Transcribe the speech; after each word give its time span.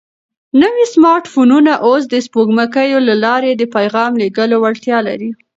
نوي 0.61 0.85
سمارټ 0.95 1.23
فونونه 1.33 1.73
اوس 1.87 2.03
د 2.09 2.15
سپوږمکیو 2.27 2.99
له 3.07 3.15
لارې 3.25 3.51
د 3.55 3.63
پیغام 3.75 4.11
لېږلو 4.21 4.55
وړتیا 4.59 4.97
لري. 5.07 5.29